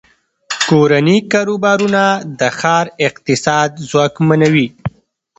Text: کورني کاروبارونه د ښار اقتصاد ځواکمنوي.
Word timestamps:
کورني 0.69 1.17
کاروبارونه 1.31 2.03
د 2.39 2.41
ښار 2.57 2.85
اقتصاد 3.07 3.69
ځواکمنوي. 3.89 4.67